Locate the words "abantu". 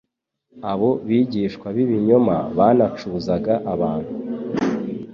3.73-4.11